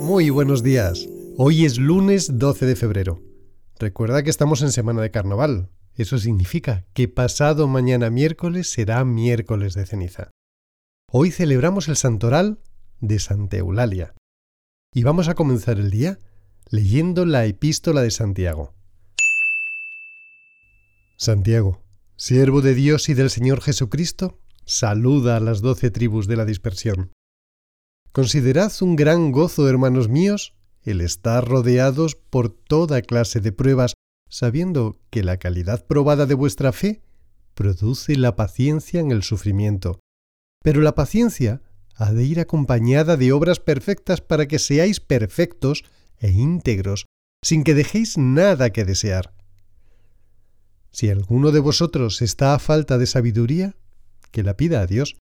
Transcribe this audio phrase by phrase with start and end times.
[0.00, 1.08] Muy buenos días.
[1.36, 3.22] Hoy es lunes 12 de febrero.
[3.78, 5.70] Recuerda que estamos en semana de carnaval.
[5.94, 10.30] Eso significa que pasado mañana miércoles será miércoles de ceniza.
[11.10, 12.60] Hoy celebramos el santoral
[13.00, 14.14] de Santa Eulalia.
[14.92, 16.18] Y vamos a comenzar el día
[16.70, 18.74] leyendo la epístola de Santiago.
[21.16, 21.82] Santiago,
[22.16, 27.12] siervo de Dios y del Señor Jesucristo, saluda a las doce tribus de la dispersión.
[28.12, 33.94] Considerad un gran gozo, hermanos míos, el estar rodeados por toda clase de pruebas,
[34.28, 37.02] sabiendo que la calidad probada de vuestra fe
[37.54, 40.00] produce la paciencia en el sufrimiento.
[40.62, 41.62] Pero la paciencia
[41.94, 45.84] ha de ir acompañada de obras perfectas para que seáis perfectos
[46.18, 47.06] e íntegros,
[47.42, 49.34] sin que dejéis nada que desear.
[50.90, 53.76] Si alguno de vosotros está a falta de sabiduría,
[54.36, 55.16] que la pida a Dios,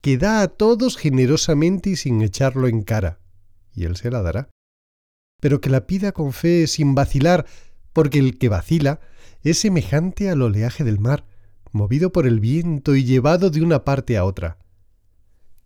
[0.00, 3.18] que da a todos generosamente y sin echarlo en cara,
[3.74, 4.48] y Él se la dará.
[5.40, 7.46] Pero que la pida con fe sin vacilar,
[7.92, 9.00] porque el que vacila
[9.42, 11.26] es semejante al oleaje del mar,
[11.72, 14.60] movido por el viento y llevado de una parte a otra.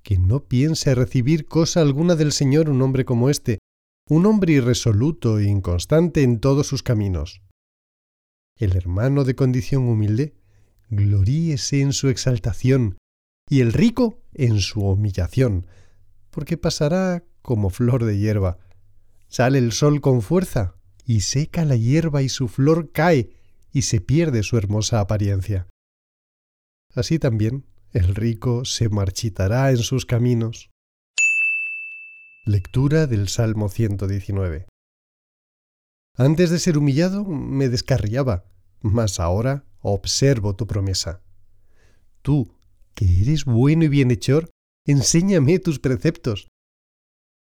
[0.02, 3.58] Que no piense recibir cosa alguna del Señor un hombre como éste,
[4.08, 7.42] un hombre irresoluto e inconstante en todos sus caminos.
[8.56, 10.32] El hermano de condición humilde,
[10.90, 12.98] gloríese en su exaltación,
[13.48, 15.66] y el rico en su humillación,
[16.30, 18.58] porque pasará como flor de hierba.
[19.28, 23.30] Sale el sol con fuerza, y seca la hierba y su flor cae,
[23.72, 25.66] y se pierde su hermosa apariencia.
[26.94, 30.70] Así también el rico se marchitará en sus caminos.
[32.44, 34.66] Lectura del Salmo 119.
[36.16, 38.44] Antes de ser humillado me descarriaba,
[38.84, 41.22] mas ahora observo tu promesa.
[42.20, 42.54] Tú,
[42.94, 44.50] que eres bueno y bienhechor,
[44.86, 46.48] enséñame tus preceptos.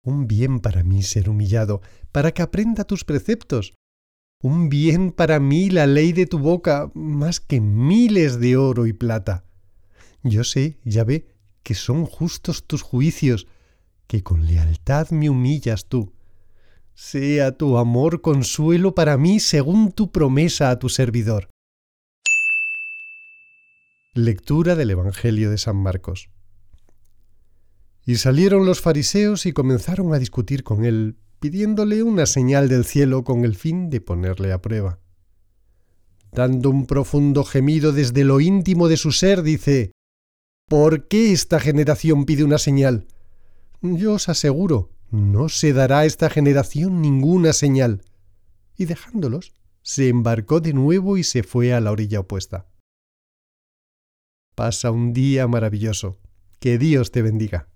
[0.03, 1.81] Un bien para mí ser humillado,
[2.11, 3.73] para que aprenda tus preceptos.
[4.43, 8.91] Un bien para mí la ley de tu boca, más que miles de oro y
[8.91, 9.45] plata.
[10.23, 11.25] Yo sé, ya ve,
[11.63, 13.47] que son justos tus juicios,
[14.07, 16.11] que con lealtad me humillas tú.
[17.01, 21.49] Sea tu amor consuelo para mí según tu promesa a tu servidor.
[24.13, 26.29] Lectura del Evangelio de San Marcos.
[28.05, 33.23] Y salieron los fariseos y comenzaron a discutir con él, pidiéndole una señal del cielo
[33.23, 34.99] con el fin de ponerle a prueba.
[36.33, 39.93] Dando un profundo gemido desde lo íntimo de su ser, dice,
[40.67, 43.07] ¿Por qué esta generación pide una señal?
[43.81, 48.03] Yo os aseguro, no se dará a esta generación ninguna señal.
[48.77, 52.67] Y dejándolos, se embarcó de nuevo y se fue a la orilla opuesta.
[54.55, 56.19] Pasa un día maravilloso.
[56.59, 57.69] Que Dios te bendiga.